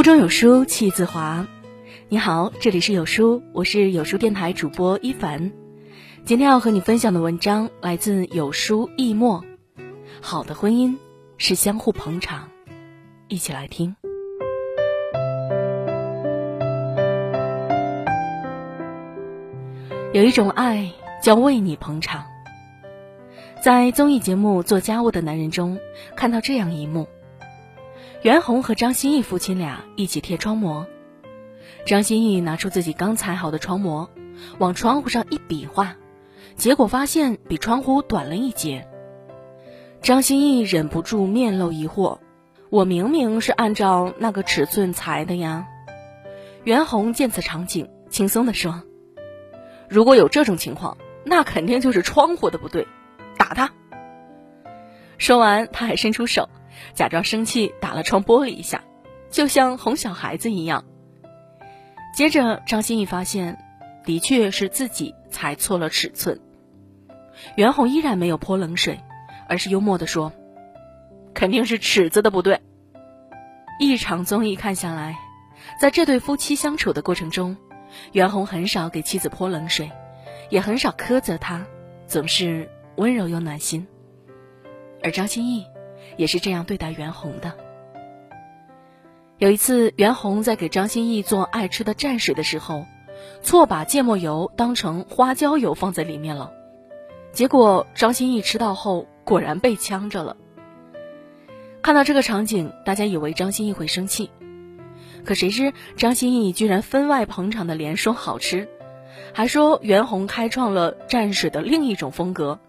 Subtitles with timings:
[0.00, 1.46] 腹中有书气自华。
[2.08, 5.52] 你好，这里是有书，我是有书电台主播一凡。
[6.24, 9.44] 今天要和你分享的文章来自有书易墨。
[10.22, 10.96] 好的婚姻
[11.36, 12.48] 是相互捧场，
[13.28, 13.94] 一起来听。
[20.14, 20.90] 有一种爱
[21.22, 22.24] 叫为你捧场。
[23.62, 25.78] 在综艺节目《做家务的男人》中，
[26.16, 27.06] 看到这样一幕。
[28.22, 30.86] 袁弘和张歆艺夫妻俩一起贴窗膜，
[31.86, 34.10] 张歆艺拿出自己刚裁好的窗膜，
[34.58, 35.96] 往窗户上一比划，
[36.54, 38.86] 结果发现比窗户短了一截。
[40.02, 42.18] 张歆艺忍不住面露疑惑
[42.68, 45.66] ：“我明明是按照那个尺寸裁的呀。”
[46.64, 48.82] 袁弘见此场景，轻松地说
[49.88, 52.86] ：“如果有这种情况，那肯定就是窗户的不对，
[53.38, 53.72] 打他。”
[55.16, 56.50] 说完，他还伸出手。
[56.94, 58.82] 假装生气，打了窗玻璃一下，
[59.30, 60.84] 就像哄小孩子一样。
[62.14, 63.58] 接着，张歆艺发现，
[64.04, 66.40] 的确是自己裁错了尺寸。
[67.56, 69.00] 袁弘依然没有泼冷水，
[69.48, 70.32] 而是幽默地说
[71.32, 72.60] ：“肯定是尺子的不对。”
[73.78, 75.16] 一场综艺看下来，
[75.80, 77.56] 在这对夫妻相处的过程中，
[78.12, 79.90] 袁弘很少给妻子泼冷水，
[80.50, 81.64] 也很少苛责她，
[82.06, 83.86] 总是温柔又暖心。
[85.02, 85.64] 而张歆艺。
[86.16, 87.52] 也是这样对待袁弘的。
[89.38, 92.84] 有一次，袁弘在给张歆艺做爱吃的蘸水的时候，
[93.42, 96.52] 错把芥末油当成花椒油放在里面了，
[97.32, 100.36] 结果张歆艺吃到后果然被呛着了。
[101.82, 104.30] 看到这个场景，大家以为张歆艺会生气，
[105.24, 108.68] 可谁知张歆艺居然分外捧场的连说好吃，
[109.32, 112.60] 还说袁弘开创了蘸水的另一种风格。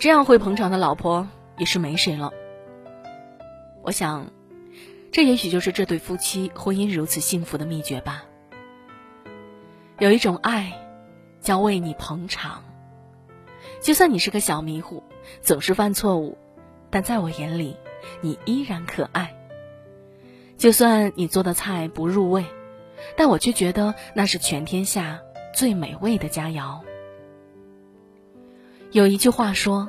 [0.00, 1.28] 这样会捧场的老婆。
[1.62, 2.32] 也是没谁了。
[3.84, 4.32] 我想，
[5.12, 8.24] 这也许就是这对夫妻婚姻如此幸福的秘诀吧。
[10.00, 10.72] 有一种爱，
[11.40, 12.64] 叫为你捧场。
[13.80, 15.04] 就算你是个小迷糊，
[15.40, 16.36] 总是犯错误，
[16.90, 17.76] 但在我眼里，
[18.22, 19.32] 你依然可爱。
[20.58, 22.44] 就算你做的菜不入味，
[23.16, 25.20] 但我却觉得那是全天下
[25.54, 26.80] 最美味的佳肴。
[28.90, 29.88] 有一句话说。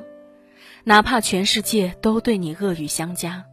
[0.86, 3.46] 哪怕全世界都对你恶语相加，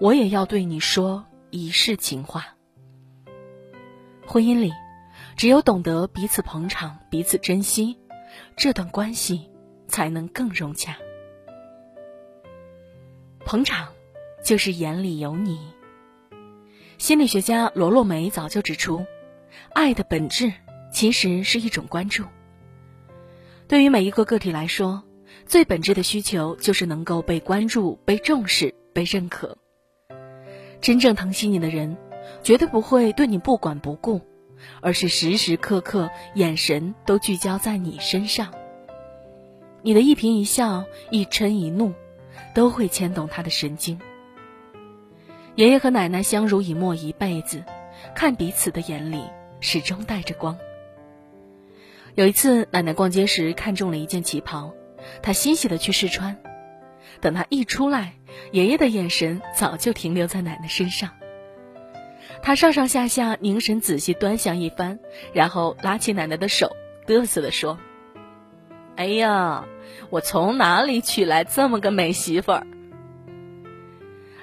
[0.00, 2.56] 我也要对你说一世情话。
[4.26, 4.72] 婚姻里，
[5.36, 7.98] 只有懂得彼此捧场、彼此珍惜，
[8.56, 9.50] 这段关系
[9.88, 10.96] 才能更融洽。
[13.44, 13.92] 捧场，
[14.42, 15.60] 就是眼里有你。
[16.96, 19.04] 心理学家罗洛梅早就指出，
[19.74, 20.50] 爱的本质
[20.90, 22.24] 其实是一种关注。
[23.68, 25.02] 对于每一个个体来说。
[25.46, 29.56] 最本质的需求就是能够被关注、被重视、被认可。
[30.80, 31.96] 真正疼惜你的人，
[32.42, 34.20] 绝对不会对你不管不顾，
[34.80, 38.52] 而是时时刻刻眼神都聚焦在你身上。
[39.82, 41.92] 你的一颦一笑、一嗔一怒，
[42.54, 44.00] 都会牵动他的神经。
[45.54, 47.62] 爷爷和奶奶相濡以沫一辈子，
[48.14, 49.22] 看彼此的眼里
[49.60, 50.58] 始终带着光。
[52.14, 54.74] 有一次，奶奶逛街时看中了一件旗袍。
[55.22, 56.36] 他欣喜的去试穿，
[57.20, 58.14] 等他一出来，
[58.52, 61.10] 爷爷的眼神早就停留在奶奶身上。
[62.42, 64.98] 他上上下下凝神仔细端详一番，
[65.32, 66.76] 然后拉起奶奶的手，
[67.06, 67.78] 嘚瑟的说
[68.96, 69.64] ：“哎呀，
[70.10, 72.66] 我从哪里娶来这么个美媳妇儿？”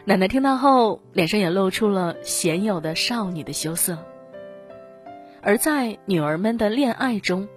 [0.05, 3.97] 奶奶听到后，脸上也露出了鲜有的少女的羞涩。
[5.44, 7.47] 而在女儿们的恋爱中。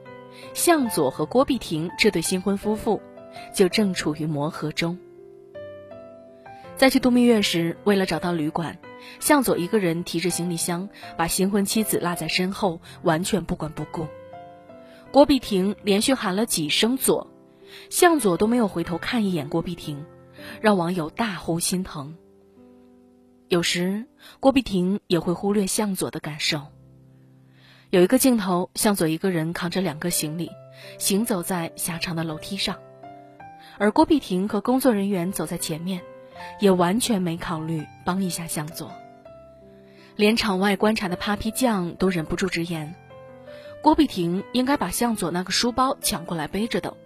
[0.53, 3.01] 向佐和郭碧婷这对新婚夫妇，
[3.55, 4.99] 就正处于磨合中。
[6.77, 8.79] 在去度蜜月时，为了找到旅馆，
[9.21, 14.09] 向佐一个人提着行李箱，把新婚妻子落在身后，完全不管不顾。
[15.13, 17.31] 郭碧婷连续喊了几声“佐”，
[17.91, 20.05] 向佐都没有回头看一眼郭碧婷，
[20.61, 22.17] 让网友大呼心疼。
[23.47, 24.07] 有时，
[24.41, 26.74] 郭碧婷也会忽略向佐的感受。
[27.95, 30.51] 有一个镜头，向佐一个人扛着两个行李，
[30.99, 32.77] 行走在狭长的楼梯上，
[33.79, 36.01] 而郭碧婷和工作人员走在前面，
[36.59, 38.91] 也完全没考虑帮一下向佐。
[40.17, 42.97] 连场外观察的 Papi 酱都忍不住直言：
[43.81, 46.97] 郭碧婷应该把向佐那个书包抢过来背着的。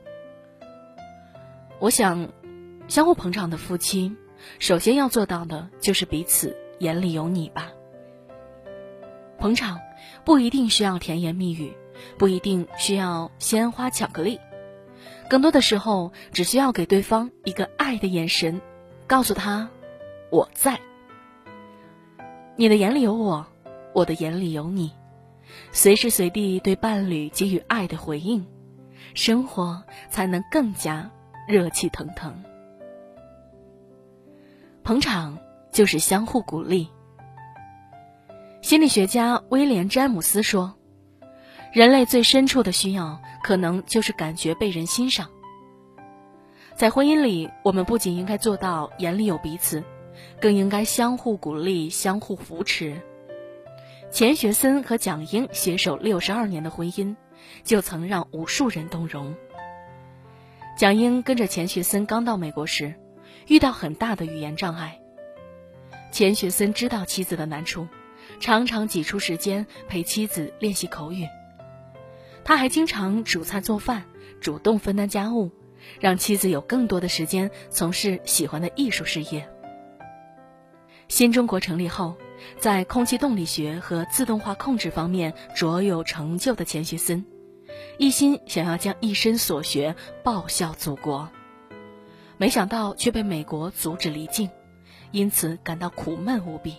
[1.81, 2.31] 我想，
[2.89, 4.17] 相互捧场的夫妻，
[4.59, 7.73] 首先要做到的就是彼此眼里有你吧。
[9.39, 9.79] 捧场。
[10.25, 11.77] 不一定需要甜言蜜语，
[12.17, 14.41] 不一定需要鲜花巧克力，
[15.29, 18.61] 更多的时候只需要给对方一个爱的眼神，
[19.07, 19.71] 告诉他
[20.31, 20.81] 我在。
[22.57, 23.47] 你的眼里有我，
[23.95, 24.93] 我的眼里有你，
[25.73, 28.47] 随时随地对伴侣给予爱的回应，
[29.15, 31.11] 生活才能更加
[31.47, 32.43] 热气腾腾。
[34.83, 35.39] 捧场
[35.71, 36.89] 就是相互鼓励。
[38.69, 40.77] 心理学家威廉·詹姆斯说
[41.73, 45.31] ：“人类最深处的需要，可能就是感觉被人欣赏。”
[46.77, 49.83] 在婚姻里，我们不仅应该做到眼里有彼此，
[50.39, 53.01] 更应该相互鼓励、相互扶持。
[54.11, 57.17] 钱学森和蒋英携手六十二年的婚姻，
[57.65, 59.35] 就曾让无数人动容。
[60.77, 62.97] 蒋英跟着钱学森刚到美国时，
[63.47, 65.01] 遇到很大的语言障碍。
[66.13, 67.89] 钱学森知道妻子的难处，
[68.41, 71.27] 常常挤出时间陪妻子练习口语。
[72.45, 74.05] 他还经常煮菜做饭，
[74.41, 75.51] 主动分担家务。
[76.01, 79.49] 让妻子有更多的时间从事喜欢的艺术事业。
[81.07, 82.17] 新中国成立后，
[82.59, 87.25] 在空气动力学和自动化控制方面卓有成就的钱学森，
[87.97, 89.95] 一心想要将一生所学
[90.25, 91.31] 报效祖国，
[92.37, 94.51] 没想到却被美国阻止离境，
[95.13, 96.75] 因此感到苦闷无比。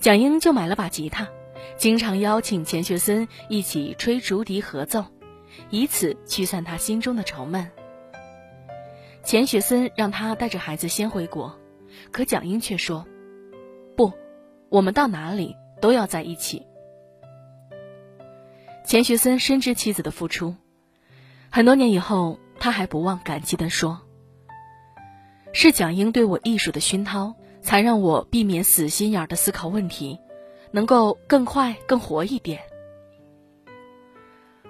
[0.00, 1.28] 蒋英就买了把吉他，
[1.76, 5.04] 经常邀请钱学森一起吹竹笛合奏。
[5.70, 7.68] 以此驱散他心中的愁闷。
[9.24, 11.58] 钱学森让他带着孩子先回国，
[12.12, 13.04] 可蒋英却说
[13.96, 14.12] ：“不，
[14.68, 16.64] 我们到哪里都要在一起。”
[18.86, 20.54] 钱学森深知妻子的付出，
[21.50, 24.00] 很多年以后，他还不忘感激地说
[25.52, 27.34] ：“是蒋英对我艺术的熏陶，
[27.68, 30.18] 才让我避免死心眼儿的思考问题，
[30.70, 32.62] 能够更快、更活一点。”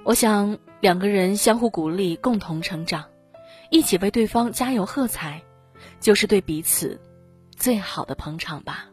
[0.03, 0.59] 我想。
[0.81, 3.07] 两个人相互鼓励，共同成长，
[3.69, 5.43] 一起为对方加油喝彩，
[5.99, 7.01] 就是对彼此
[7.57, 8.87] 最好的捧场吧。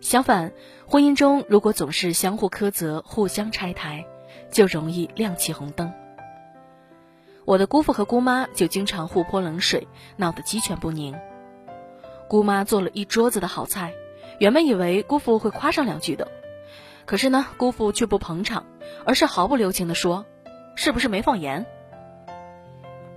[0.00, 0.52] 相反，
[0.86, 4.06] 婚姻中如果总是相互苛责、互相拆台，
[4.52, 5.92] 就容易亮起红灯。
[7.44, 11.12] 我的姑父和姑妈就经常互泼冷水，闹得鸡犬不宁。
[12.30, 13.92] 姑妈做了一桌子的好菜，
[14.38, 16.28] 原本以为姑父会夸上两句的。
[17.04, 18.66] 可是呢，姑父却不捧场，
[19.04, 20.24] 而是毫不留情地说
[20.76, 21.66] ：“是不是没放盐？”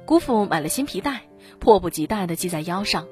[0.04, 1.22] 姑父买了新皮带，
[1.60, 3.06] 迫不及待地系在腰上。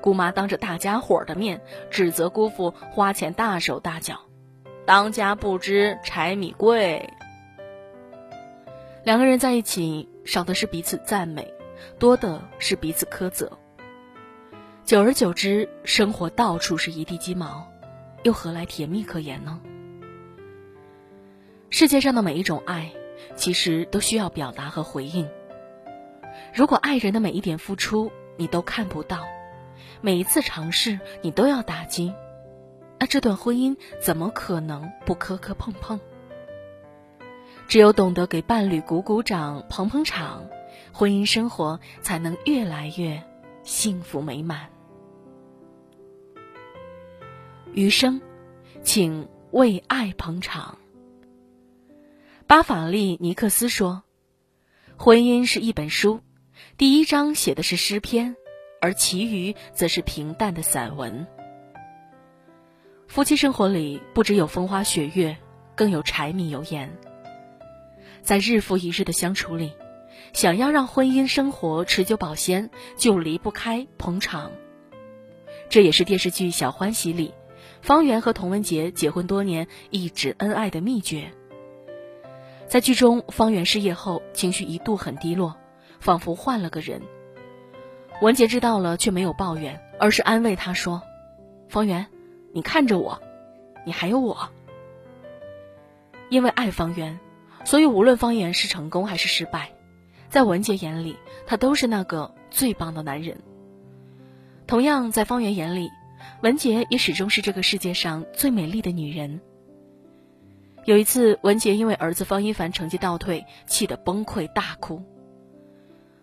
[0.00, 1.60] 姑妈当着大家伙的面
[1.90, 4.20] 指责姑父花钱大手大脚，
[4.86, 7.10] 当家不知柴米贵。
[9.04, 11.52] 两个人在一起，少的是彼此赞美，
[11.98, 13.58] 多的是彼此苛责。
[14.84, 17.70] 久而久之，生活到处是一地鸡毛，
[18.24, 19.60] 又何来甜蜜可言呢？
[21.70, 22.92] 世界上的每一种爱，
[23.36, 25.28] 其实都需要表达和回应。
[26.52, 29.24] 如果爱人的每一点付出你都看不到，
[30.00, 32.12] 每一次尝试你都要打击，
[32.98, 36.00] 那这段婚姻怎么可能不磕磕碰碰？
[37.68, 40.48] 只有懂得给伴侣鼓鼓掌、捧捧场，
[40.92, 43.22] 婚姻生活才能越来越
[43.62, 44.71] 幸福美满。
[47.74, 48.20] 余生，
[48.82, 50.76] 请为爱捧场。
[52.46, 54.02] 巴法利尼克斯说
[54.98, 56.20] ：“婚姻是一本书，
[56.76, 58.36] 第一章写的是诗篇，
[58.82, 61.26] 而其余则是平淡的散文。
[63.08, 65.38] 夫妻生活里不只有风花雪月，
[65.74, 66.94] 更有柴米油盐。
[68.20, 69.72] 在日复一日的相处里，
[70.34, 74.52] 想要让婚姻生活持久保鲜，就离不开捧场。
[75.70, 77.32] 这也是电视剧《小欢喜》里，
[77.82, 81.32] 方圆和童文杰结婚多年一直恩爱的秘诀。”
[82.66, 85.56] 在剧中，方圆失业后情绪一度很低落，
[86.00, 87.02] 仿佛换了个人。
[88.22, 91.02] 文杰知道了，却没有抱怨，而是安慰他说
[91.68, 92.06] ：“方圆，
[92.54, 93.20] 你看着我，
[93.84, 94.48] 你还有我。”
[96.30, 97.18] 因为爱方圆，
[97.64, 99.72] 所以无论方圆是成功还是失败，
[100.30, 103.42] 在文杰眼里，他都是那个最棒的男人。
[104.66, 105.90] 同样，在方圆眼里，
[106.42, 109.40] 文杰也始终是这个世界上最美丽的女人。
[110.84, 115.02] 有一次，文杰因为儿子方一凡成绩倒退，气得崩溃大哭。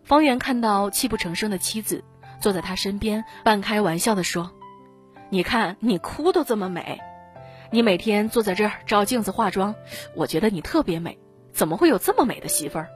[0.04, 2.04] 方圆看到泣不成声的妻子，
[2.42, 4.52] 坐在他身边，半开玩笑地说
[5.32, 7.00] ：“你看你哭都这么美，
[7.72, 9.76] 你每天坐在这儿照镜子化妆，
[10.14, 11.18] 我觉得你特别美。
[11.54, 12.90] 怎么会有这么美的媳妇儿？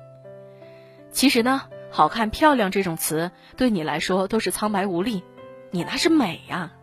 [1.12, 5.24] 其实呢，好看漂亮这种词对你来说都是苍白无力，
[5.72, 6.74] 你那是美呀。”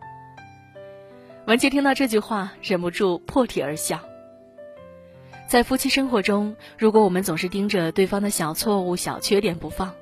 [1.47, 3.99] 文杰听到这句话，忍不住破涕而笑。
[5.47, 9.93] 在夫妻生活中，如果我们总是盯着对方的小错误、小缺点不放，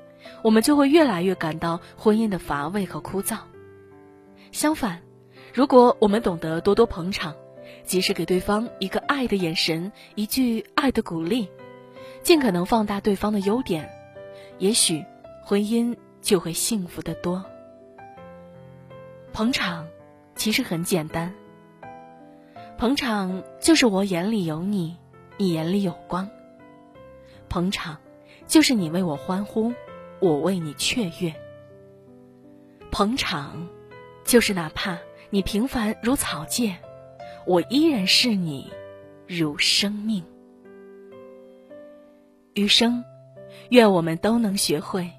[0.42, 3.38] 我们就会越来越感到婚姻的乏味和枯燥。
[4.52, 5.00] 相反，
[5.54, 7.34] 如果我们懂得多多捧场，
[7.84, 11.48] 及时给对方一个爱的眼神，一句爱的鼓励，
[12.22, 13.90] 尽可能放大对方的优点，
[14.58, 15.04] 也许
[15.42, 17.42] 婚姻就会幸福的多。
[19.32, 19.88] 捧场
[20.40, 21.34] 其实很简单，
[22.78, 24.96] 捧场就是我眼里有你，
[25.36, 26.30] 你眼里有光。
[27.50, 27.98] 捧场
[28.46, 29.74] 就是你为我欢呼，
[30.18, 31.34] 我为你雀跃。
[32.90, 33.68] 捧场
[34.24, 34.96] 就是哪怕
[35.28, 36.74] 你平凡如草芥。
[37.44, 38.72] 我依然是你，
[39.26, 40.24] 如生命。
[42.54, 43.04] 余生，
[43.68, 45.10] 愿我们都能学会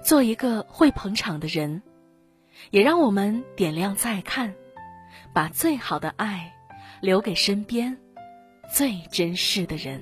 [0.00, 1.82] 做一个会捧场的人，
[2.70, 4.54] 也让我们点亮再看，
[5.32, 6.52] 把最好的爱
[7.00, 7.96] 留给身边
[8.72, 10.00] 最珍视的人。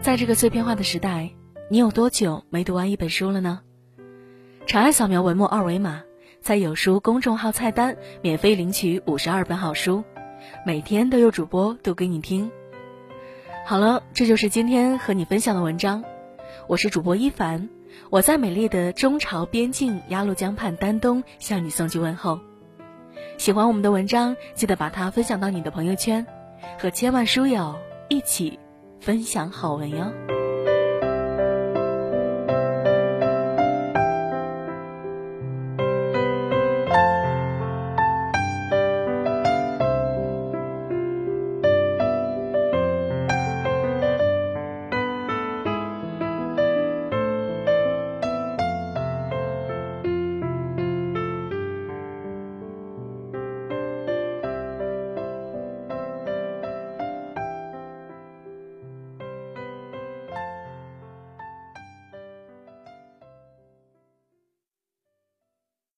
[0.00, 1.30] 在这个碎片化的时代，
[1.70, 3.60] 你有多久没读完一本书了呢？
[4.66, 6.02] 长按扫描文末二维码，
[6.40, 10.04] 在有书公众号菜单免费领取五十二本好书，
[10.64, 12.50] 每天都有主播读给你听。
[13.66, 16.04] 好了，这就是今天和你分享的文章。
[16.66, 17.68] 我是主播一凡，
[18.10, 22.40] 我在美丽的中朝边境鸭绿江畔丹东向你送去问候。
[23.36, 26.26] 喜欢我们的文章，记得把它分享到你的朋友圈，
[26.78, 27.78] 和千万书友
[28.08, 28.58] 一起。
[29.00, 30.47] 分享好文哟。